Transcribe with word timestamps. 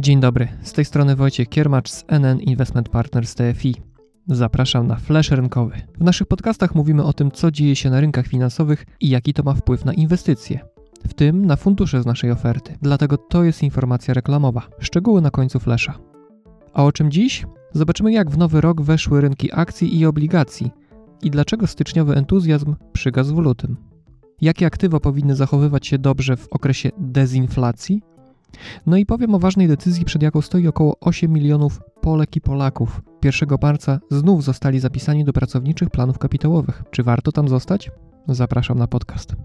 Dzień 0.00 0.20
dobry, 0.20 0.48
z 0.62 0.72
tej 0.72 0.84
strony 0.84 1.16
Wojciech 1.16 1.48
Kiermacz 1.48 1.90
z 1.90 2.04
NN 2.08 2.40
Investment 2.40 2.88
Partners 2.88 3.34
TFI. 3.34 3.74
Zapraszam 4.26 4.86
na 4.86 4.96
Flash 4.96 5.30
Rynkowy. 5.30 5.82
W 5.98 6.04
naszych 6.04 6.28
podcastach 6.28 6.74
mówimy 6.74 7.04
o 7.04 7.12
tym, 7.12 7.30
co 7.30 7.50
dzieje 7.50 7.76
się 7.76 7.90
na 7.90 8.00
rynkach 8.00 8.26
finansowych 8.26 8.86
i 9.00 9.08
jaki 9.08 9.34
to 9.34 9.42
ma 9.42 9.54
wpływ 9.54 9.84
na 9.84 9.92
inwestycje, 9.92 10.60
w 11.08 11.14
tym 11.14 11.46
na 11.46 11.56
fundusze 11.56 12.02
z 12.02 12.06
naszej 12.06 12.30
oferty. 12.30 12.76
Dlatego 12.82 13.16
to 13.16 13.44
jest 13.44 13.62
informacja 13.62 14.14
reklamowa. 14.14 14.62
Szczegóły 14.78 15.20
na 15.20 15.30
końcu 15.30 15.60
Flasha. 15.60 15.98
A 16.74 16.84
o 16.84 16.92
czym 16.92 17.10
dziś? 17.10 17.46
Zobaczymy, 17.72 18.12
jak 18.12 18.30
w 18.30 18.38
nowy 18.38 18.60
rok 18.60 18.82
weszły 18.82 19.20
rynki 19.20 19.50
akcji 19.52 19.98
i 19.98 20.06
obligacji 20.06 20.70
i 21.22 21.30
dlaczego 21.30 21.66
styczniowy 21.66 22.14
entuzjazm 22.14 22.74
przygasł 22.92 23.34
w 23.34 23.38
lutym. 23.38 23.89
Jakie 24.40 24.66
aktywa 24.66 25.00
powinny 25.00 25.36
zachowywać 25.36 25.86
się 25.86 25.98
dobrze 25.98 26.36
w 26.36 26.48
okresie 26.50 26.90
dezinflacji? 26.98 28.02
No 28.86 28.96
i 28.96 29.06
powiem 29.06 29.34
o 29.34 29.38
ważnej 29.38 29.68
decyzji, 29.68 30.04
przed 30.04 30.22
jaką 30.22 30.40
stoi 30.40 30.66
około 30.66 30.96
8 31.00 31.32
milionów 31.32 31.80
Polek 32.00 32.36
i 32.36 32.40
Polaków. 32.40 33.00
1 33.24 33.48
marca 33.62 34.00
znów 34.10 34.44
zostali 34.44 34.80
zapisani 34.80 35.24
do 35.24 35.32
pracowniczych 35.32 35.90
planów 35.90 36.18
kapitałowych. 36.18 36.82
Czy 36.90 37.02
warto 37.02 37.32
tam 37.32 37.48
zostać? 37.48 37.90
Zapraszam 38.28 38.78
na 38.78 38.86
podcast. 38.86 39.36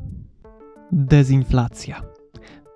Dezinflacja. 0.91 2.01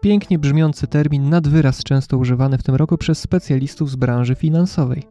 Pięknie 0.01 0.40
brzmiący 0.40 0.88
termin, 0.88 1.29
nad 1.29 1.48
wyraz 1.48 1.84
często 1.84 2.17
używany 2.17 2.57
w 2.57 2.63
tym 2.63 2.76
roku 2.76 2.98
przez 2.98 3.20
specjalistów 3.20 3.91
z 3.91 3.95
branży 3.95 4.35
finansowej. 4.35 5.04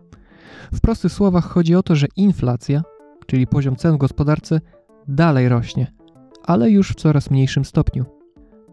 W 0.73 0.81
prostych 0.81 1.13
słowach 1.13 1.45
chodzi 1.45 1.75
o 1.75 1.83
to, 1.83 1.97
że 1.97 2.07
inflacja, 2.17 2.83
czyli 3.27 3.47
poziom 3.47 3.77
cen 3.77 3.95
w 3.95 3.99
gospodarce, 3.99 4.61
dalej 5.09 5.49
rośnie, 5.49 5.93
ale 6.49 6.71
już 6.71 6.91
w 6.91 6.95
coraz 6.95 7.31
mniejszym 7.31 7.65
stopniu. 7.65 8.05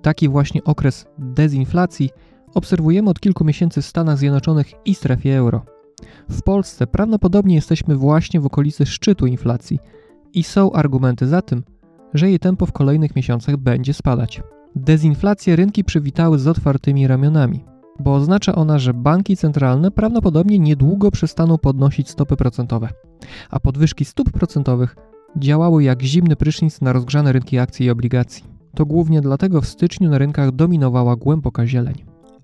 Taki 0.02 0.30
właśnie 0.30 0.64
okres 0.64 1.06
dezinflacji 1.18 2.10
obserwujemy 2.54 3.10
od 3.10 3.20
kilku 3.20 3.46
miesięcy 3.46 3.82
w 3.82 3.86
Stanach 3.86 4.18
Zjednoczonych 4.18 4.72
i 4.86 4.96
strefie 4.96 5.38
euro. 5.38 5.66
W 6.30 6.42
Polsce 6.44 6.88
prawdopodobnie 6.88 7.56
jesteśmy 7.56 7.96
właśnie 7.96 8.40
w 8.40 8.46
okolicy 8.46 8.86
szczytu 8.86 9.26
inflacji 9.26 9.80
i 10.34 10.44
są 10.44 10.72
argumenty 10.72 11.28
za 11.28 11.42
tym, 11.42 11.64
że 12.14 12.30
jej 12.30 12.40
tempo 12.40 12.66
w 12.66 12.72
kolejnych 12.72 13.16
miesiącach 13.16 13.58
będzie 13.58 13.94
spadać. 13.94 14.42
Dezinflację 14.76 15.56
rynki 15.56 15.84
przywitały 15.84 16.40
z 16.40 16.48
otwartymi 16.48 17.08
ramionami, 17.08 17.66
bo 18.00 18.14
oznacza 18.14 18.56
ona, 18.56 18.80
że 18.80 18.94
banki 18.94 19.38
centralne 19.38 19.92
prawdopodobnie 19.92 20.60
niedługo 20.60 21.12
przestaną 21.12 21.58
podnosić 21.58 22.10
stopy 22.10 22.36
procentowe, 22.36 22.90
a 23.50 23.60
podwyżki 23.60 24.06
stóp 24.06 24.32
procentowych 24.32 24.96
działały 25.38 25.84
jak 25.84 26.02
zimny 26.02 26.36
prysznic 26.36 26.82
na 26.82 26.94
rozgrzane 26.94 27.32
rynki 27.32 27.60
akcji 27.60 27.86
i 27.86 27.90
obligacji. 27.90 28.44
To 28.76 28.86
głównie 28.86 29.22
dlatego 29.22 29.62
w 29.62 29.68
styczniu 29.68 30.10
na 30.10 30.18
rynkach 30.18 30.52
dominowała 30.52 31.16
głęboka 31.16 31.68
zieleń. 31.68 31.96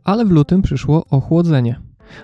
Ale 0.04 0.26
w 0.26 0.32
lutym 0.32 0.62
przyszło 0.62 1.06
ochłodzenie. 1.10 1.80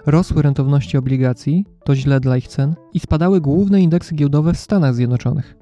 Rosły 0.06 0.42
rentowności 0.42 0.98
obligacji, 0.98 1.66
to 1.84 1.96
źle 1.96 2.20
dla 2.20 2.38
ich 2.38 2.48
cen, 2.48 2.76
i 2.94 3.00
spadały 3.00 3.42
główne 3.42 3.82
indeksy 3.82 4.16
giełdowe 4.16 4.54
w 4.54 4.58
Stanach 4.58 4.96
Zjednoczonych. 4.96 5.58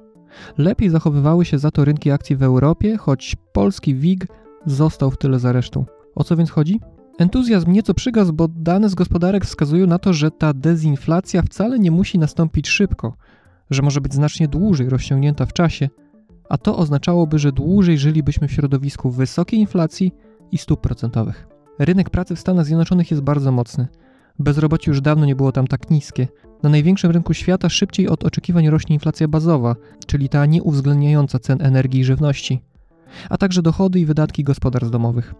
Lepiej 0.58 0.90
zachowywały 0.90 1.44
się 1.44 1.58
za 1.58 1.70
to 1.70 1.84
rynki 1.84 2.10
akcji 2.10 2.36
w 2.36 2.42
Europie, 2.42 2.96
choć 2.96 3.36
polski 3.52 3.94
WIG 3.94 4.26
został 4.66 5.10
w 5.10 5.18
tyle 5.18 5.38
za 5.38 5.52
resztą. 5.52 5.84
O 6.14 6.24
co 6.24 6.36
więc 6.36 6.50
chodzi? 6.50 6.80
Entuzjazm 7.18 7.72
nieco 7.72 7.94
przygasł, 7.94 8.32
bo 8.32 8.48
dane 8.48 8.88
z 8.88 8.94
gospodarek 8.94 9.44
wskazują 9.44 9.86
na 9.86 9.98
to, 9.98 10.12
że 10.12 10.30
ta 10.30 10.52
dezinflacja 10.52 11.42
wcale 11.42 11.78
nie 11.78 11.90
musi 11.90 12.18
nastąpić 12.18 12.68
szybko, 12.68 13.16
że 13.70 13.82
może 13.82 14.00
być 14.00 14.14
znacznie 14.14 14.48
dłużej 14.48 14.88
rozciągnięta 14.88 15.46
w 15.46 15.52
czasie, 15.52 15.88
a 16.48 16.58
to 16.58 16.76
oznaczałoby, 16.76 17.38
że 17.38 17.52
dłużej 17.52 17.98
żylibyśmy 17.98 18.48
w 18.48 18.52
środowisku 18.52 19.10
wysokiej 19.10 19.60
inflacji 19.60 20.12
i 20.52 20.58
stóp 20.58 20.80
procentowych. 20.80 21.46
Rynek 21.78 22.10
pracy 22.10 22.36
w 22.36 22.40
Stanach 22.40 22.66
Zjednoczonych 22.66 23.10
jest 23.10 23.22
bardzo 23.22 23.52
mocny. 23.52 23.88
Bezrobocie 24.38 24.90
już 24.90 25.00
dawno 25.00 25.26
nie 25.26 25.36
było 25.36 25.52
tam 25.52 25.66
tak 25.66 25.90
niskie. 25.90 26.28
Na 26.62 26.70
największym 26.70 27.10
rynku 27.10 27.34
świata 27.34 27.68
szybciej 27.68 28.08
od 28.08 28.24
oczekiwań 28.24 28.70
rośnie 28.70 28.94
inflacja 28.94 29.28
bazowa, 29.28 29.76
czyli 30.06 30.28
ta 30.28 30.46
nieuwzględniająca 30.46 31.38
cen 31.38 31.62
energii 31.62 32.00
i 32.00 32.04
żywności, 32.04 32.62
a 33.30 33.38
także 33.38 33.62
dochody 33.62 34.00
i 34.00 34.06
wydatki 34.06 34.44
gospodarstw 34.44 34.92
domowych. 34.92 35.34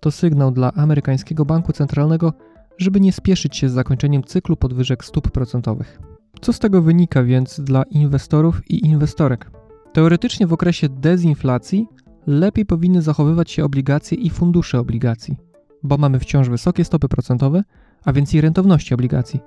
To 0.00 0.10
sygnał 0.10 0.50
dla 0.50 0.72
amerykańskiego 0.72 1.44
banku 1.44 1.72
centralnego, 1.72 2.32
żeby 2.78 3.00
nie 3.00 3.12
spieszyć 3.12 3.56
się 3.56 3.68
z 3.68 3.72
zakończeniem 3.72 4.24
cyklu 4.24 4.56
podwyżek 4.56 5.04
stóp 5.04 5.30
procentowych. 5.30 6.00
Co 6.40 6.52
z 6.52 6.58
tego 6.58 6.82
wynika 6.82 7.24
więc 7.24 7.60
dla 7.60 7.82
inwestorów 7.82 8.70
i 8.70 8.86
inwestorek? 8.86 9.50
Teoretycznie 9.92 10.46
w 10.46 10.52
okresie 10.52 10.88
dezinflacji 10.88 11.86
lepiej 12.26 12.66
powinny 12.66 13.02
zachowywać 13.02 13.50
się 13.50 13.64
obligacje 13.64 14.18
i 14.18 14.30
fundusze 14.30 14.80
obligacji, 14.80 15.36
bo 15.82 15.96
mamy 15.96 16.18
wciąż 16.18 16.48
wysokie 16.48 16.84
stopy 16.84 17.08
procentowe, 17.08 17.62
a 18.04 18.12
więc 18.12 18.34
i 18.34 18.40
rentowności 18.40 18.94
obligacji. 18.94 19.40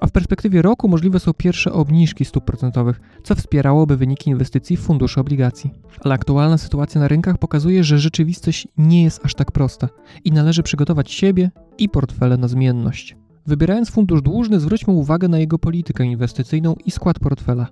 A 0.00 0.06
w 0.06 0.10
perspektywie 0.10 0.62
roku 0.62 0.88
możliwe 0.88 1.20
są 1.20 1.32
pierwsze 1.32 1.72
obniżki 1.72 2.24
stóp 2.24 2.44
procentowych, 2.44 3.00
co 3.24 3.34
wspierałoby 3.34 3.96
wyniki 3.96 4.30
inwestycji 4.30 4.76
w 4.76 4.80
fundusze 4.80 5.20
obligacji. 5.20 5.70
Ale 6.00 6.14
aktualna 6.14 6.58
sytuacja 6.58 7.00
na 7.00 7.08
rynkach 7.08 7.38
pokazuje, 7.38 7.84
że 7.84 7.98
rzeczywistość 7.98 8.68
nie 8.78 9.02
jest 9.02 9.24
aż 9.24 9.34
tak 9.34 9.52
prosta 9.52 9.88
i 10.24 10.32
należy 10.32 10.62
przygotować 10.62 11.10
siebie 11.10 11.50
i 11.78 11.88
portfele 11.88 12.36
na 12.36 12.48
zmienność. 12.48 13.16
Wybierając 13.46 13.90
fundusz 13.90 14.22
dłużny, 14.22 14.60
zwróćmy 14.60 14.92
uwagę 14.92 15.28
na 15.28 15.38
jego 15.38 15.58
politykę 15.58 16.04
inwestycyjną 16.04 16.74
i 16.84 16.90
skład 16.90 17.18
portfela. 17.18 17.66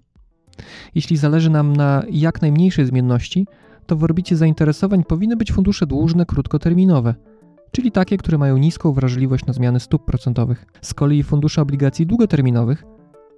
Jeśli 0.95 1.17
zależy 1.17 1.51
nam 1.51 1.77
na 1.77 2.03
jak 2.11 2.43
najmniejszej 2.43 2.87
zmienności, 2.87 3.47
to 3.87 3.97
w 3.97 4.05
orbicie 4.05 4.37
zainteresowań 4.37 5.05
powinny 5.05 5.37
być 5.37 5.53
fundusze 5.53 5.87
dłużne 5.87 6.27
krótkoterminowe, 6.27 7.15
czyli 7.71 7.93
takie, 7.93 8.17
które 8.17 8.39
mają 8.39 8.57
niską 8.57 8.93
wrażliwość 8.93 9.47
na 9.47 9.53
zmiany 9.53 9.81
stóp 9.81 10.05
procentowych. 10.05 10.67
Z 10.81 10.95
kolei 10.95 11.23
fundusze 11.23 11.63
obligacji 11.63 12.07
długoterminowych 12.07 12.85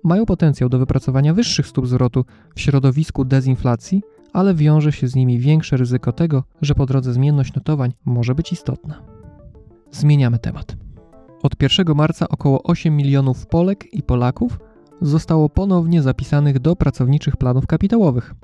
mają 0.04 0.26
potencjał 0.26 0.68
do 0.68 0.78
wypracowania 0.78 1.34
wyższych 1.34 1.66
stóp 1.66 1.86
zwrotu 1.86 2.24
w 2.54 2.60
środowisku 2.60 3.24
dezinflacji, 3.24 4.02
ale 4.32 4.54
wiąże 4.54 4.92
się 4.92 5.08
z 5.08 5.14
nimi 5.14 5.38
większe 5.38 5.76
ryzyko 5.76 6.12
tego, 6.12 6.44
że 6.62 6.74
po 6.74 6.86
drodze 6.86 7.12
zmienność 7.12 7.54
notowań 7.54 7.92
może 8.04 8.34
być 8.34 8.52
istotna. 8.52 9.02
Zmieniamy 9.90 10.38
temat. 10.38 10.85
Od 11.42 11.62
1 11.62 11.96
marca 11.96 12.28
około 12.28 12.62
8 12.62 12.96
milionów 12.96 13.46
Polek 13.46 13.94
i 13.94 14.02
Polaków 14.02 14.58
zostało 15.00 15.48
ponownie 15.48 16.02
zapisanych 16.02 16.58
do 16.58 16.76
pracowniczych 16.76 17.36
planów 17.36 17.66
kapitałowych. 17.66 18.34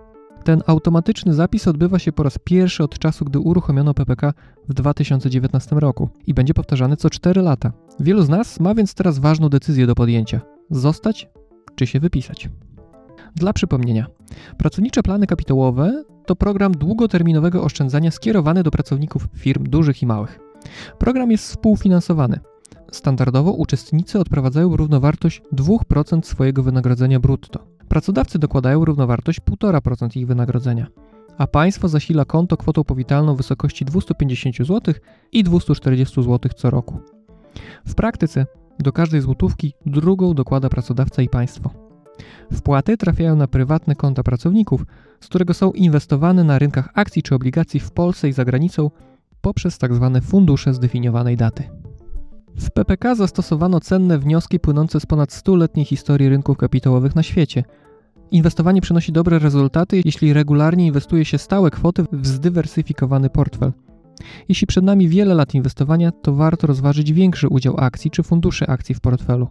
Ten 0.44 0.62
automatyczny 0.66 1.34
zapis 1.34 1.68
odbywa 1.68 1.98
się 1.98 2.12
po 2.12 2.22
raz 2.22 2.38
pierwszy 2.38 2.84
od 2.84 2.98
czasu, 2.98 3.24
gdy 3.24 3.38
uruchomiono 3.38 3.94
PPK 3.94 4.32
w 4.68 4.74
2019 4.74 5.76
roku 5.76 6.08
i 6.26 6.34
będzie 6.34 6.54
powtarzany 6.54 6.96
co 6.96 7.10
4 7.10 7.42
lata. 7.42 7.72
Wielu 8.00 8.22
z 8.22 8.28
nas 8.28 8.60
ma 8.60 8.74
więc 8.74 8.94
teraz 8.94 9.18
ważną 9.18 9.48
decyzję 9.48 9.86
do 9.86 9.94
podjęcia: 9.94 10.40
zostać 10.70 11.28
czy 11.74 11.86
się 11.86 12.00
wypisać. 12.00 12.48
Dla 13.34 13.52
przypomnienia, 13.52 14.06
pracownicze 14.58 15.02
plany 15.02 15.26
kapitałowe 15.26 16.04
to 16.26 16.36
program 16.36 16.72
długoterminowego 16.72 17.62
oszczędzania 17.62 18.10
skierowany 18.10 18.62
do 18.62 18.70
pracowników 18.70 19.28
firm 19.36 19.64
dużych 19.64 20.02
i 20.02 20.06
małych. 20.06 20.38
Program 20.98 21.30
jest 21.30 21.44
współfinansowany. 21.44 22.40
Standardowo 22.92 23.52
uczestnicy 23.52 24.18
odprowadzają 24.18 24.76
równowartość 24.76 25.42
2% 25.52 26.22
swojego 26.22 26.62
wynagrodzenia 26.62 27.20
brutto. 27.20 27.66
Pracodawcy 27.88 28.38
dokładają 28.38 28.84
równowartość 28.84 29.40
1,5% 29.40 30.16
ich 30.16 30.26
wynagrodzenia, 30.26 30.86
a 31.38 31.46
państwo 31.46 31.88
zasila 31.88 32.24
konto 32.24 32.56
kwotą 32.56 32.84
powitalną 32.84 33.34
w 33.34 33.36
wysokości 33.36 33.84
250 33.84 34.56
zł 34.56 34.94
i 35.32 35.44
240 35.44 36.22
zł 36.22 36.52
co 36.56 36.70
roku. 36.70 36.98
W 37.86 37.94
praktyce 37.94 38.46
do 38.78 38.92
każdej 38.92 39.20
złotówki 39.20 39.72
drugą 39.86 40.34
dokłada 40.34 40.68
pracodawca 40.68 41.22
i 41.22 41.28
państwo. 41.28 41.70
Wpłaty 42.52 42.96
trafiają 42.96 43.36
na 43.36 43.46
prywatne 43.46 43.96
konta 43.96 44.22
pracowników, 44.22 44.84
z 45.20 45.26
którego 45.26 45.54
są 45.54 45.72
inwestowane 45.72 46.44
na 46.44 46.58
rynkach 46.58 46.88
akcji 46.94 47.22
czy 47.22 47.34
obligacji 47.34 47.80
w 47.80 47.90
Polsce 47.90 48.28
i 48.28 48.32
za 48.32 48.44
granicą 48.44 48.90
poprzez 49.40 49.78
tzw. 49.78 50.10
Tak 50.14 50.24
fundusze 50.24 50.74
zdefiniowanej 50.74 51.36
daty. 51.36 51.81
W 52.56 52.70
PPK 52.70 53.14
zastosowano 53.14 53.80
cenne 53.80 54.18
wnioski 54.18 54.60
płynące 54.60 55.00
z 55.00 55.06
ponad 55.06 55.30
100-letniej 55.30 55.86
historii 55.86 56.28
rynków 56.28 56.56
kapitałowych 56.56 57.16
na 57.16 57.22
świecie. 57.22 57.64
Inwestowanie 58.30 58.80
przynosi 58.80 59.12
dobre 59.12 59.38
rezultaty, 59.38 60.02
jeśli 60.04 60.32
regularnie 60.32 60.86
inwestuje 60.86 61.24
się 61.24 61.38
stałe 61.38 61.70
kwoty 61.70 62.04
w 62.12 62.26
zdywersyfikowany 62.26 63.30
portfel. 63.30 63.72
Jeśli 64.48 64.66
przed 64.66 64.84
nami 64.84 65.08
wiele 65.08 65.34
lat 65.34 65.54
inwestowania, 65.54 66.12
to 66.12 66.34
warto 66.34 66.66
rozważyć 66.66 67.12
większy 67.12 67.48
udział 67.48 67.74
akcji 67.78 68.10
czy 68.10 68.22
funduszy 68.22 68.66
akcji 68.66 68.94
w 68.94 69.00
portfelu. 69.00 69.48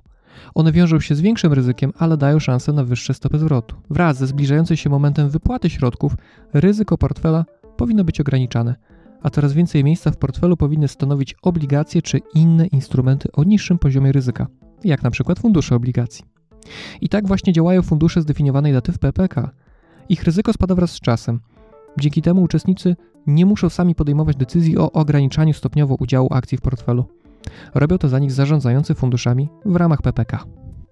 One 0.56 0.71
wiążą 0.71 1.00
się 1.00 1.15
z 1.15 1.21
większym 1.21 1.54
ryzykiem, 1.54 1.94
ale 1.97 2.18
dają 2.18 2.39
szansę 2.39 2.74
na 2.74 2.83
wyższe 2.83 3.13
stopy 3.13 3.39
zwrotu. 3.39 3.75
Wraz 3.89 4.18
ze 4.18 4.27
zbliżającym 4.27 4.77
się 4.77 4.89
momentem 4.89 5.30
wypłaty 5.30 5.69
środków, 5.69 6.15
ryzyko 6.54 6.97
portfela 6.97 7.45
powinno 7.77 8.04
być 8.04 8.21
ograniczane 8.21 8.75
a 9.21 9.29
coraz 9.29 9.53
więcej 9.53 9.83
miejsca 9.83 10.12
w 10.12 10.18
portfelu 10.18 10.57
powinny 10.57 10.88
stanowić 10.88 11.35
obligacje 11.41 12.01
czy 12.01 12.19
inne 12.35 12.68
instrumenty 12.68 13.31
o 13.31 13.44
niższym 13.44 13.79
poziomie 13.79 14.12
ryzyka, 14.12 14.47
jak 14.83 15.03
na 15.03 15.12
przykład 15.12 15.39
fundusze 15.39 15.75
obligacji. 15.75 16.25
I 17.01 17.09
tak 17.09 17.27
właśnie 17.27 17.53
działają 17.53 17.81
fundusze 17.81 18.21
zdefiniowanej 18.21 18.73
daty 18.73 18.91
w 18.91 19.00
PPK. 19.00 19.51
Ich 20.09 20.23
ryzyko 20.23 20.53
spada 20.53 20.75
wraz 20.75 20.91
z 20.91 21.00
czasem. 21.00 21.39
Dzięki 22.00 22.21
temu 22.21 22.41
uczestnicy 22.41 22.95
nie 23.27 23.45
muszą 23.45 23.69
sami 23.69 23.95
podejmować 23.95 24.35
decyzji 24.35 24.77
o 24.77 24.91
ograniczaniu 24.91 25.53
stopniowo 25.53 25.95
udziału 26.00 26.27
akcji 26.31 26.57
w 26.57 26.62
portfelu. 26.62 27.06
Robią 27.75 27.97
to 27.97 28.09
za 28.09 28.19
nich 28.19 28.31
zarządzający 28.31 28.95
funduszami 28.95 29.50
w 29.65 29.75
ramach 29.75 30.01
PPK. 30.01 30.44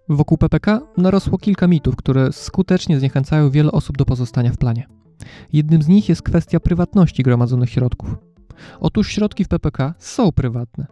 Wokół 0.10 0.38
PPK 0.38 0.81
narosło 0.98 1.38
kilka 1.38 1.68
mitów, 1.68 1.96
które 1.96 2.31
skutecznie 2.31 3.00
zniechęcają 3.00 3.50
wiele 3.50 3.72
osób 3.72 3.98
do 3.98 4.06
pozostania 4.06 4.52
w 4.52 4.58
planie. 4.58 4.99
Jednym 5.54 5.81
z 5.81 5.88
nich 5.88 6.10
jest 6.10 6.21
kwestia 6.21 6.60
prywatności 6.60 7.24
gromadzonych 7.24 7.69
środków. 7.69 8.16
Otóż 8.80 9.12
środki 9.12 9.44
w 9.44 9.48
PPK 9.48 9.94
są 9.98 10.31
prywatne 10.31 10.88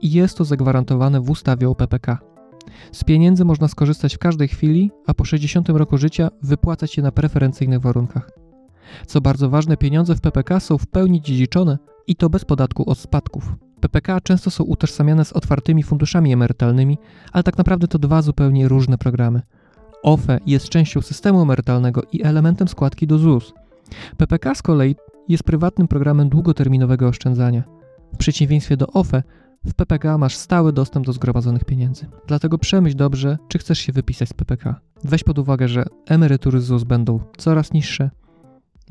i 0.00 0.12
jest 0.12 0.38
to 0.38 0.44
zagwarantowane 0.44 1.20
w 1.20 1.30
ustawie 1.30 1.68
o 1.68 1.74
PPK. 1.74 2.18
Z 2.92 3.04
pieniędzy 3.04 3.44
można 3.44 3.68
skorzystać 3.68 4.14
w 4.14 4.18
każdej 4.18 4.48
chwili, 4.48 4.90
a 5.06 5.14
po 5.14 5.24
60 5.24 5.68
roku 5.68 5.98
życia 5.98 6.28
wypłacać 6.42 6.96
je 6.96 7.02
na 7.02 7.12
preferencyjnych 7.12 7.80
warunkach. 7.80 8.30
Co 9.06 9.20
bardzo 9.20 9.50
ważne, 9.50 9.76
pieniądze 9.76 10.14
w 10.14 10.20
PPK 10.20 10.60
są 10.60 10.78
w 10.78 10.86
pełni 10.86 11.22
dziedziczone 11.22 11.78
i 12.06 12.16
to 12.16 12.30
bez 12.30 12.44
podatku 12.44 12.90
od 12.90 12.98
spadków. 12.98 13.54
PPK 13.80 14.20
często 14.20 14.50
są 14.50 14.64
utożsamiane 14.64 15.24
z 15.24 15.32
otwartymi 15.32 15.82
funduszami 15.82 16.32
emerytalnymi, 16.32 16.98
ale 17.32 17.44
tak 17.44 17.58
naprawdę 17.58 17.88
to 17.88 17.98
dwa 17.98 18.22
zupełnie 18.22 18.68
różne 18.68 18.98
programy. 18.98 19.42
OFE 20.02 20.38
jest 20.46 20.68
częścią 20.68 21.00
systemu 21.00 21.42
emerytalnego 21.42 22.02
i 22.12 22.22
elementem 22.22 22.68
składki 22.68 23.06
do 23.06 23.18
ZUS. 23.18 23.52
PPK 24.16 24.54
z 24.54 24.62
kolei 24.62 24.96
jest 25.28 25.44
prywatnym 25.44 25.88
programem 25.88 26.28
długoterminowego 26.28 27.08
oszczędzania. 27.08 27.62
W 28.14 28.16
przeciwieństwie 28.16 28.76
do 28.76 28.86
OFE, 28.86 29.22
w 29.64 29.74
PPK 29.74 30.18
masz 30.18 30.36
stały 30.36 30.72
dostęp 30.72 31.06
do 31.06 31.12
zgromadzonych 31.12 31.64
pieniędzy. 31.64 32.06
Dlatego 32.26 32.58
przemyśl 32.58 32.96
dobrze, 32.96 33.38
czy 33.48 33.58
chcesz 33.58 33.78
się 33.78 33.92
wypisać 33.92 34.28
z 34.28 34.32
PPK. 34.32 34.80
Weź 35.04 35.24
pod 35.24 35.38
uwagę, 35.38 35.68
że 35.68 35.84
emerytury 36.06 36.60
z 36.60 36.64
ZUS 36.64 36.84
będą 36.84 37.20
coraz 37.36 37.72
niższe, 37.72 38.10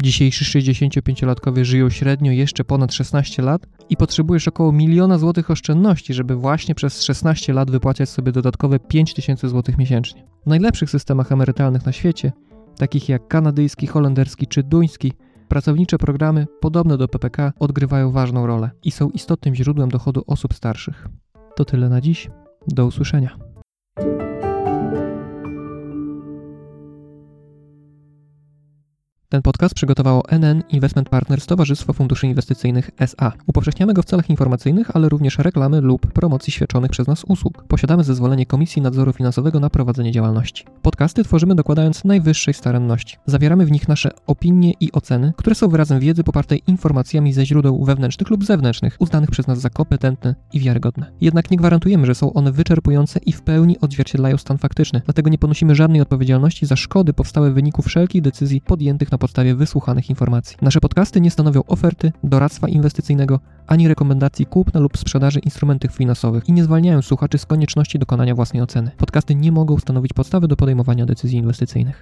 Dzisiejszy 0.04 0.46
65-latkowie 0.46 1.66
żyją 1.66 1.90
średnio 1.90 2.32
jeszcze 2.32 2.64
ponad 2.64 2.94
16 2.94 3.42
lat 3.42 3.68
i 3.90 3.98
potrzebujesz 3.98 4.48
około 4.48 4.72
miliona 4.72 5.18
złotych 5.18 5.52
oszczędności, 5.52 6.14
żeby 6.14 6.36
właśnie 6.36 6.76
przez 6.76 7.04
16 7.04 7.54
lat 7.54 7.72
wypłacać 7.72 8.10
sobie 8.10 8.32
dodatkowe 8.32 8.80
5000 8.80 9.50
złotych 9.50 9.78
miesięcznie. 9.78 10.26
W 10.46 10.50
najlepszych 10.50 10.90
systemach 10.90 11.32
emerytalnych 11.32 11.86
na 11.86 11.92
świecie, 11.92 12.32
takich 12.78 13.10
jak 13.10 13.28
kanadyjski, 13.28 13.88
holenderski 13.88 14.48
czy 14.48 14.64
duński, 14.64 15.14
pracownicze 15.48 15.98
programy 15.98 16.48
podobne 16.62 16.98
do 16.98 17.08
PPK 17.08 17.54
odgrywają 17.60 18.12
ważną 18.12 18.48
rolę 18.48 18.70
i 18.84 18.92
są 18.92 19.10
istotnym 19.10 19.56
źródłem 19.56 19.90
dochodu 19.90 20.24
osób 20.28 20.54
starszych. 20.54 21.08
To 21.56 21.66
tyle 21.66 21.90
na 21.90 22.02
dziś. 22.02 22.30
Do 22.68 22.86
usłyszenia. 22.86 23.38
Ten 29.32 29.42
podcast 29.42 29.76
przygotowało 29.76 30.24
NN 30.30 30.64
Investment 30.70 31.10
Partners 31.10 31.46
Towarzystwo 31.46 31.94
Funduszy 31.94 32.28
Inwestycyjnych 32.28 32.92
SA. 32.98 33.32
Upowszechniamy 33.48 33.94
go 33.94 34.02
w 34.02 34.06
celach 34.06 34.30
informacyjnych, 34.30 34.96
ale 34.96 35.10
również 35.10 35.38
reklamy 35.38 35.82
lub 35.82 36.14
promocji 36.14 36.54
świadczonych 36.54 36.92
przez 36.92 37.08
nas 37.08 37.24
usług. 37.24 37.66
Posiadamy 37.68 38.04
zezwolenie 38.04 38.46
Komisji 38.46 38.82
Nadzoru 38.82 39.14
Finansowego 39.14 39.60
na 39.60 39.70
prowadzenie 39.70 40.12
działalności. 40.12 40.66
Podcasty 40.82 41.24
tworzymy 41.24 41.56
dokładając 41.56 42.04
najwyższej 42.04 42.54
staranności. 42.54 43.18
Zawieramy 43.26 43.66
w 43.66 43.72
nich 43.72 43.88
nasze 43.88 44.10
opinie 44.28 44.74
i 44.80 44.92
oceny, 44.92 45.34
które 45.38 45.56
są 45.56 45.68
wyrazem 45.68 46.00
wiedzy 46.00 46.24
popartej 46.24 46.62
informacjami 46.68 47.34
ze 47.34 47.46
źródeł 47.46 47.86
wewnętrznych 47.86 48.30
lub 48.30 48.46
zewnętrznych, 48.46 48.98
uznanych 49.00 49.32
przez 49.32 49.48
nas 49.48 49.60
za 49.60 49.70
kompetentne 49.70 50.36
i 50.54 50.60
wiarygodne. 50.60 51.12
Jednak 51.22 51.52
nie 51.52 51.58
gwarantujemy, 51.58 52.06
że 52.06 52.16
są 52.16 52.34
one 52.34 52.52
wyczerpujące 52.52 53.20
i 53.26 53.34
w 53.34 53.42
pełni 53.42 53.80
odzwierciedlają 53.80 54.38
stan 54.38 54.58
faktyczny, 54.58 55.02
dlatego 55.06 55.30
nie 55.30 55.38
ponosimy 55.38 55.76
żadnej 55.76 56.02
odpowiedzialności 56.02 56.66
za 56.66 56.76
szkody 56.76 57.14
powstałe 57.14 57.52
w 57.52 57.54
wyniku 57.54 57.82
wszelkich 57.82 58.22
decyzji 58.22 58.62
podjętych 58.62 59.12
na 59.12 59.21
podstawie 59.22 59.56
wysłuchanych 59.56 60.10
informacji. 60.10 60.58
Nasze 60.62 60.80
podcasty 60.82 61.22
nie 61.22 61.32
stanowią 61.32 61.64
oferty, 61.68 62.12
doradztwa 62.24 62.68
inwestycyjnego, 62.68 63.40
ani 63.68 63.88
rekomendacji 63.88 64.46
kupna 64.46 64.80
lub 64.80 64.98
sprzedaży 64.98 65.40
instrumentów 65.40 65.92
finansowych 65.92 66.50
i 66.50 66.54
nie 66.54 66.64
zwalniają 66.64 67.02
słuchaczy 67.02 67.38
z 67.38 67.46
konieczności 67.46 68.00
dokonania 68.00 68.36
własnej 68.36 68.62
oceny. 68.62 68.92
Podcasty 68.98 69.36
nie 69.36 69.52
mogą 69.52 69.78
stanowić 69.78 70.14
podstawy 70.14 70.48
do 70.48 70.56
podejmowania 70.56 71.06
decyzji 71.06 71.38
inwestycyjnych. 71.38 72.00